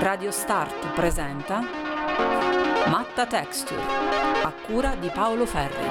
[0.00, 1.60] Radio Start presenta
[2.88, 3.82] Matta Texture
[4.44, 5.88] a cura di Paolo Ferri.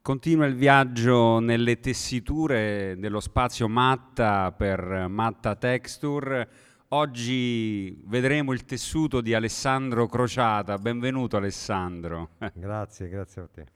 [0.00, 6.48] Continua il viaggio nelle tessiture dello spazio Matta per Matta Texture.
[6.88, 10.78] Oggi vedremo il tessuto di Alessandro Crociata.
[10.78, 12.30] Benvenuto Alessandro.
[12.54, 13.66] Grazie, grazie a te.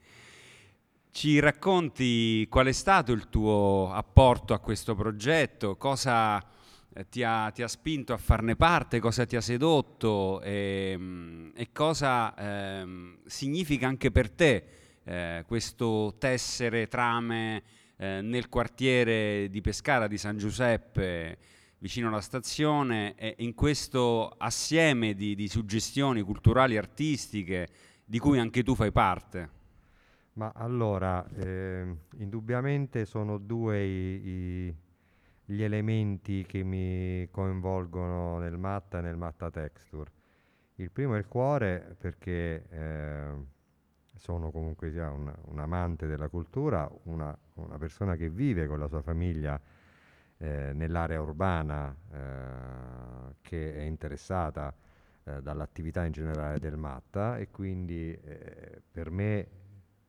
[1.15, 5.77] Ci racconti qual è stato il tuo apporto a questo progetto?
[5.77, 6.43] Cosa
[6.91, 8.99] eh, ti ha, ti ha spinto a farne parte?
[8.99, 10.41] Cosa ti ha sedotto?
[10.41, 14.65] E, mm, e cosa eh, significa anche per te
[15.03, 17.61] eh, questo tessere trame
[17.97, 21.37] eh, nel quartiere di Pescara di San Giuseppe?
[21.77, 27.67] vicino alla stazione e in questo assieme di, di suggestioni culturali e artistiche
[28.03, 29.61] di cui anche tu fai parte.
[30.33, 34.75] Ma allora, eh, indubbiamente sono due i, i,
[35.45, 40.11] gli elementi che mi coinvolgono nel matta e nel matta texture.
[40.75, 43.31] Il primo è il cuore perché eh,
[44.15, 48.87] sono comunque sia un, un, amante della cultura, una, una, persona che vive con la
[48.87, 49.61] sua famiglia
[50.37, 54.73] eh, nell'area urbana, eh, che è interessata
[55.25, 59.61] eh, dall'attività in generale del matta e quindi eh, per me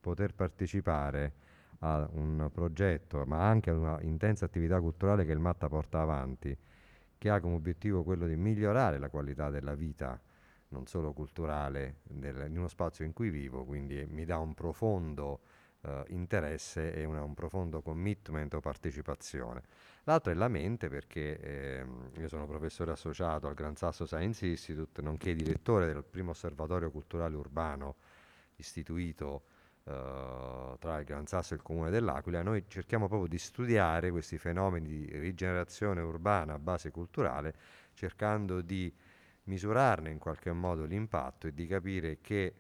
[0.04, 1.32] poter partecipare
[1.78, 6.54] a un progetto, ma anche a una intensa attività culturale che il Matta porta avanti,
[7.16, 10.20] che ha come obiettivo quello di migliorare la qualità della vita,
[10.68, 15.40] non solo culturale, del, in uno spazio in cui vivo, quindi mi dà un profondo
[15.80, 19.62] eh, interesse e una, un profondo commitment o partecipazione.
[20.04, 21.86] L'altro è la mente perché eh,
[22.18, 27.36] io sono professore associato al Gran Sasso Science Institute, nonché direttore del primo osservatorio culturale
[27.36, 27.96] urbano
[28.56, 29.44] istituito
[29.86, 34.38] Uh, tra il Gran Sasso e il comune dell'Aquila, noi cerchiamo proprio di studiare questi
[34.38, 37.54] fenomeni di rigenerazione urbana a base culturale,
[37.92, 38.90] cercando di
[39.44, 42.54] misurarne in qualche modo l'impatto e di capire che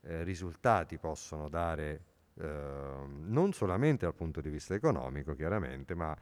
[0.00, 2.00] eh, risultati possono dare
[2.40, 6.16] eh, non solamente dal punto di vista economico, chiaramente, ma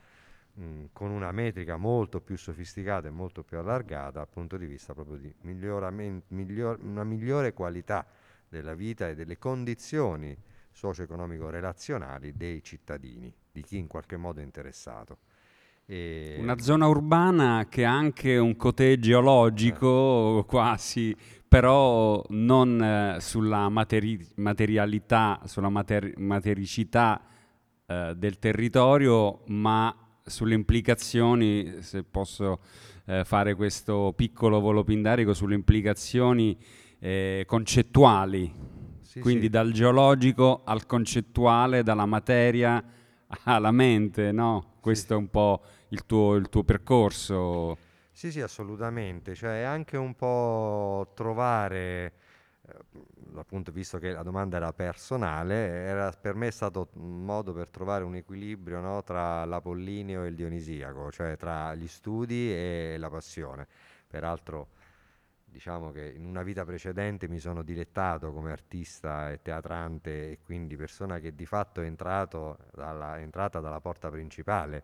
[0.93, 5.17] con una metrica molto più sofisticata e molto più allargata dal punto di vista proprio
[5.17, 8.07] di miglior, una migliore qualità
[8.53, 10.37] della vita e delle condizioni
[10.73, 15.19] socio-economico-relazionali dei cittadini, di chi in qualche modo è interessato.
[15.87, 20.45] E Una zona urbana che ha anche un cotè geologico eh.
[20.45, 21.17] quasi,
[21.49, 27.23] però non eh, sulla materi- materialità, sulla mater- matericità
[27.87, 32.61] eh, del territorio, ma sulle implicazioni, se posso
[33.07, 36.57] eh, fare questo piccolo volo pindarico, sulle implicazioni
[37.05, 38.55] eh, concettuali,
[39.01, 39.51] sì, quindi sì.
[39.51, 42.83] dal geologico al concettuale, dalla materia
[43.45, 44.75] alla mente, no?
[44.81, 45.13] Questo sì.
[45.15, 47.77] è un po' il tuo, il tuo percorso.
[48.13, 52.13] Sì, sì, assolutamente, cioè è anche un po' trovare,
[52.69, 52.75] eh,
[53.35, 57.69] appunto visto che la domanda era personale, era, per me è stato un modo per
[57.69, 63.11] trovare un equilibrio no, tra l'apollineo e il dionisiaco, cioè tra gli studi e la
[63.11, 63.67] passione.
[64.07, 64.69] Peraltro
[65.53, 70.77] diciamo che in una vita precedente mi sono dilettato come artista e teatrante e quindi
[70.77, 71.93] persona che di fatto è,
[72.73, 74.83] dalla, è entrata dalla porta principale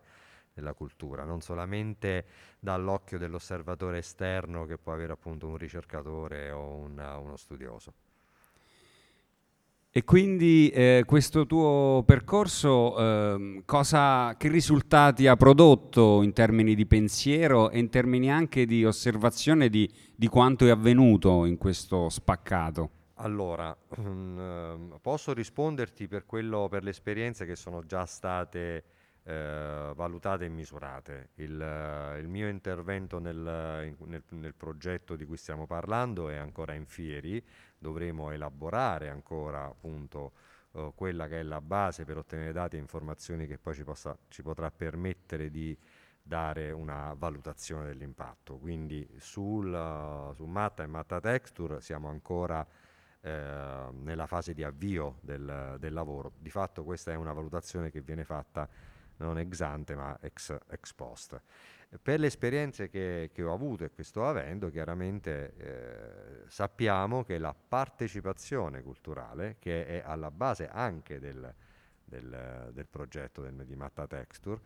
[0.53, 2.25] della cultura, non solamente
[2.59, 7.93] dall'occhio dell'osservatore esterno che può avere appunto un ricercatore o un, uno studioso.
[9.91, 16.85] E quindi eh, questo tuo percorso eh, cosa, che risultati ha prodotto in termini di
[16.85, 22.91] pensiero e in termini anche di osservazione di, di quanto è avvenuto in questo spaccato?
[23.15, 28.83] Allora, um, posso risponderti per, quello, per le esperienze che sono già state
[29.23, 31.29] eh, valutate e misurate.
[31.35, 36.73] Il, uh, il mio intervento nel, nel, nel, progetto di cui stiamo parlando è ancora
[36.73, 37.43] in fieri,
[37.77, 40.33] dovremo elaborare ancora appunto
[40.71, 44.17] uh, quella che è la base per ottenere dati e informazioni che poi ci, possa,
[44.27, 45.77] ci potrà permettere di
[46.21, 48.57] dare una valutazione dell'impatto.
[48.57, 52.65] Quindi sul, uh, su Matta e Matta Texture siamo ancora
[53.21, 56.31] eh, nella fase di avvio del, del, lavoro.
[56.37, 58.69] Di fatto questa è una valutazione che viene fatta
[59.19, 61.41] non ex ante ma ex, ex post.
[62.01, 67.39] Per le esperienze che, che, ho avuto e che sto avendo, chiaramente eh, sappiamo che
[67.39, 71.51] la partecipazione culturale, che è alla base anche del,
[72.03, 74.59] del, del progetto del, di Matta Texture,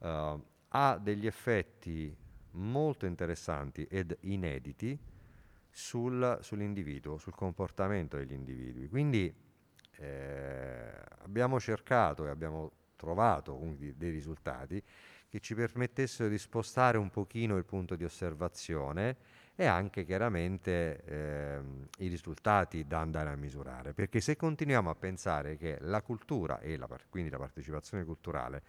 [0.00, 2.14] eh, ha degli effetti
[2.52, 4.98] molto interessanti ed inediti
[5.70, 8.88] sul, sull'individuo, sul comportamento degli individui.
[8.88, 9.32] Quindi
[9.96, 14.82] eh, abbiamo cercato e abbiamo trovato quindi, dei risultati
[15.28, 19.16] che ci permettessero di spostare un pochino il punto di osservazione
[19.54, 25.56] e anche chiaramente ehm, i risultati da andare a misurare, perché se continuiamo a pensare
[25.56, 28.62] che la cultura e la, quindi la partecipazione culturale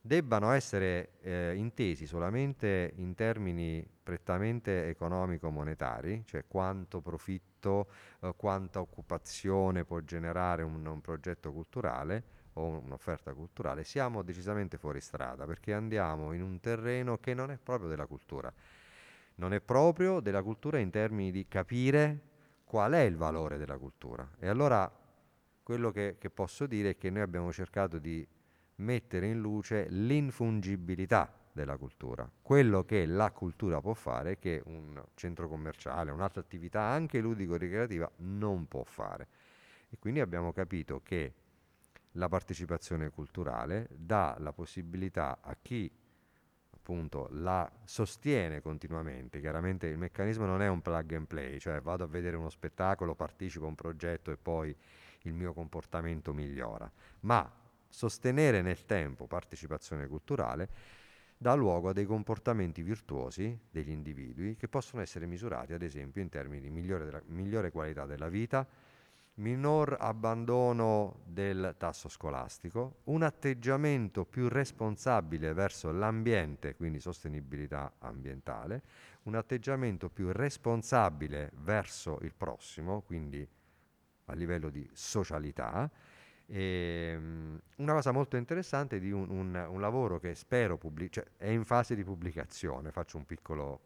[0.00, 7.88] debbano essere eh, intesi solamente in termini prettamente economico-monetari, cioè quanto profitto,
[8.20, 15.00] eh, quanta occupazione può generare un, un progetto culturale, o un'offerta culturale, siamo decisamente fuori
[15.00, 18.52] strada perché andiamo in un terreno che non è proprio della cultura.
[19.36, 22.20] Non è proprio della cultura in termini di capire
[22.64, 24.28] qual è il valore della cultura.
[24.38, 24.90] E allora
[25.62, 28.26] quello che, che posso dire è che noi abbiamo cercato di
[28.76, 32.28] mettere in luce l'infungibilità della cultura.
[32.42, 38.66] Quello che la cultura può fare che un centro commerciale, un'altra attività anche ludico-ricreativa non
[38.66, 39.28] può fare.
[39.90, 41.32] E quindi abbiamo capito che
[42.12, 45.90] la partecipazione culturale dà la possibilità a chi
[46.88, 52.04] appunto la sostiene continuamente, chiaramente il meccanismo non è un plug and play, cioè vado
[52.04, 54.74] a vedere uno spettacolo, partecipo a un progetto e poi
[55.22, 56.90] il mio comportamento migliora,
[57.20, 57.50] ma
[57.88, 60.68] sostenere nel tempo partecipazione culturale
[61.36, 66.28] dà luogo a dei comportamenti virtuosi degli individui che possono essere misurati ad esempio in
[66.30, 68.66] termini di migliore, della, migliore qualità della vita,
[69.38, 78.82] minor abbandono del tasso scolastico, un atteggiamento più responsabile verso l'ambiente, quindi sostenibilità ambientale,
[79.24, 83.46] un atteggiamento più responsabile verso il prossimo, quindi
[84.26, 85.90] a livello di socialità.
[86.46, 91.26] E, um, una cosa molto interessante di un, un, un lavoro che spero pubblic- cioè
[91.36, 93.80] è in fase di pubblicazione, faccio un piccolo,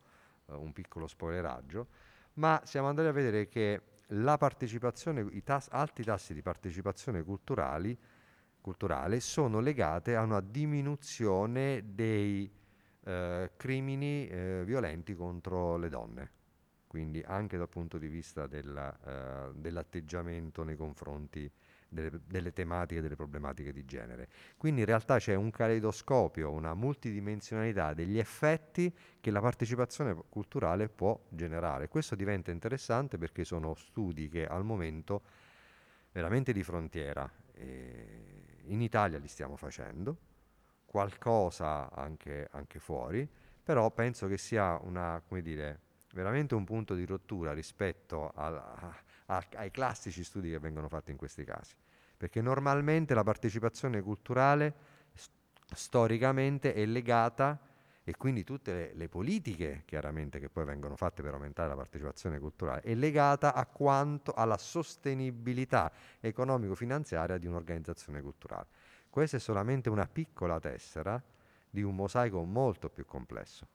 [0.46, 1.88] uh, un piccolo spoileraggio,
[2.34, 3.80] ma siamo andati a vedere che
[5.30, 7.22] i tas- alti tassi di partecipazione
[8.60, 12.50] culturale sono legate a una diminuzione dei
[13.04, 16.30] eh, crimini eh, violenti contro le donne,
[16.86, 21.50] quindi anche dal punto di vista della, eh, dell'atteggiamento nei confronti
[21.92, 24.28] delle, delle tematiche, delle problematiche di genere.
[24.56, 31.18] Quindi in realtà c'è un caleidoscopio, una multidimensionalità degli effetti che la partecipazione culturale può
[31.28, 31.88] generare.
[31.88, 35.22] Questo diventa interessante perché sono studi che al momento
[36.12, 37.30] veramente di frontiera.
[38.64, 40.16] in Italia li stiamo facendo,
[40.86, 43.28] qualcosa anche, anche fuori,
[43.62, 45.80] però penso che sia una, come dire,
[46.12, 48.94] veramente un punto di rottura rispetto al, a,
[49.26, 51.74] ai classici studi che vengono fatti in questi casi,
[52.16, 54.74] perché normalmente la partecipazione culturale
[55.14, 55.30] st-
[55.74, 57.58] storicamente è legata
[58.04, 62.38] e quindi tutte le, le, politiche chiaramente che poi vengono fatte per aumentare la partecipazione
[62.40, 68.66] culturale è legata a quanto alla sostenibilità economico-finanziaria di un'organizzazione culturale.
[69.08, 71.22] Questa è solamente una piccola tessera
[71.70, 73.66] di un mosaico molto più complesso.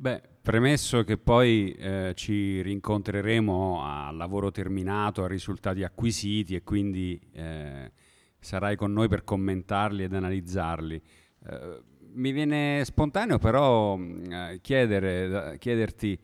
[0.00, 7.20] Beh, premesso che poi eh, ci rincontreremo a lavoro terminato, a risultati acquisiti e quindi
[7.32, 7.90] eh,
[8.38, 11.02] sarai con noi per commentarli ed analizzarli.
[11.48, 16.16] Eh, mi viene spontaneo però mm, eh, chiedere, chiederti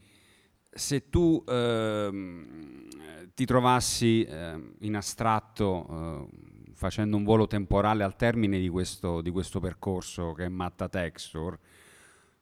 [0.71, 2.87] se tu ehm,
[3.35, 9.31] ti trovassi ehm, in astratto eh, facendo un volo temporale al termine di questo, di
[9.31, 11.59] questo percorso che è Matta Texture,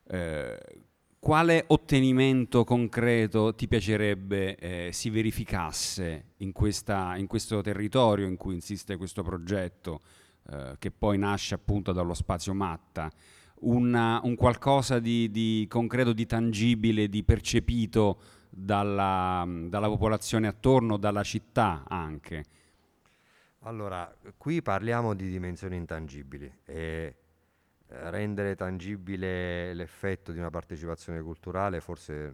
[0.09, 0.59] eh,
[1.23, 8.55] quale ottenimento concreto ti piacerebbe eh, si verificasse in, questa, in, questo territorio in cui
[8.55, 10.00] insiste questo progetto,
[10.50, 13.09] eh, che poi nasce appunto dallo spazio Matta?
[13.61, 21.23] Una, un qualcosa di, di, concreto, di tangibile, di percepito dalla, dalla popolazione attorno, dalla
[21.23, 22.45] città anche?
[23.61, 27.14] Allora, qui parliamo di dimensioni intangibili e
[28.11, 32.33] rendere tangibile l'effetto di una partecipazione culturale forse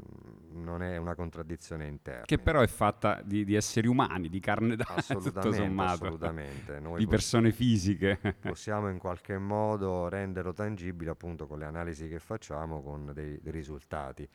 [0.52, 2.24] non è una contraddizione interna.
[2.24, 6.78] Che però è fatta di, di esseri umani, di carne da tutto sommato, assolutamente.
[6.80, 8.18] Noi di persone fisiche.
[8.40, 13.52] possiamo in qualche modo renderlo tangibile appunto con le analisi che facciamo, con dei, dei
[13.52, 14.28] risultati.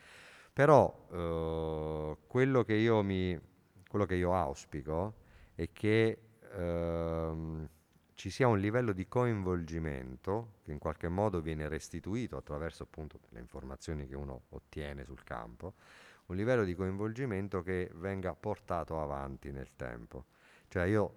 [0.51, 3.39] Però eh, quello, che io mi,
[3.87, 5.15] quello che io auspico
[5.55, 6.19] è che...
[6.55, 7.69] Ehm,
[8.15, 13.39] ci sia un livello di coinvolgimento che in qualche modo viene restituito attraverso appunto le
[13.39, 15.73] informazioni che uno ottiene sul campo,
[16.27, 20.25] un livello di coinvolgimento che venga portato avanti nel tempo.
[20.67, 21.15] Cioè io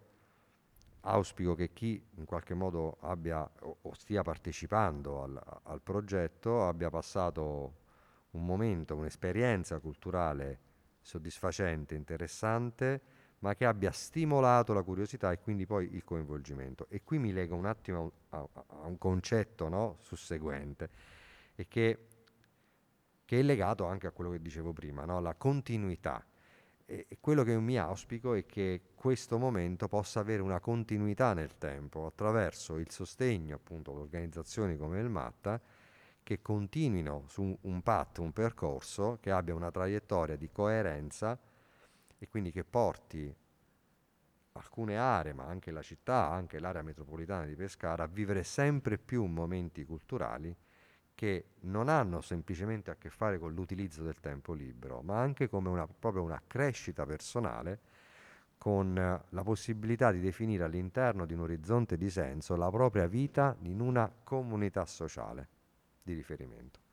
[1.00, 7.85] auspico che chi in qualche modo abbia o, stia partecipando al, al progetto abbia passato
[8.31, 10.61] un momento, un'esperienza culturale
[11.00, 13.00] soddisfacente, interessante,
[13.40, 16.87] ma che abbia stimolato la curiosità e quindi poi il coinvolgimento.
[16.88, 20.88] E qui mi lega un attimo a, a, a un concetto no, susseguente,
[21.55, 22.07] e che,
[23.25, 25.21] che, è legato anche a quello che dicevo prima, no?
[25.21, 26.25] la continuità.
[26.85, 32.07] E, quello che mi auspico è che questo momento possa avere una continuità nel tempo
[32.07, 35.61] attraverso il sostegno appunto ad organizzazioni come il Matta
[36.23, 41.38] che continuino su un path, un percorso che abbia una traiettoria di coerenza
[42.19, 43.35] e quindi che porti
[44.53, 49.25] alcune aree, ma anche la città, anche l'area metropolitana di Pescara, a vivere sempre più
[49.25, 50.55] momenti culturali
[51.15, 55.69] che non hanno semplicemente a che fare con l'utilizzo del tempo libero, ma anche come
[55.69, 57.81] una, proprio una crescita personale
[58.59, 63.81] con la possibilità di definire all'interno di un orizzonte di senso la propria vita in
[63.81, 65.49] una comunità sociale
[66.03, 66.86] di riferimento.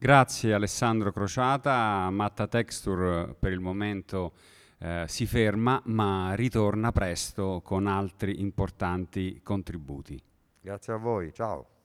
[0.00, 4.32] Grazie Alessandro Crociata, Matta Texture per il momento
[4.78, 10.22] eh, si ferma ma ritorna presto con altri importanti contributi.
[10.60, 11.77] Grazie a voi, ciao.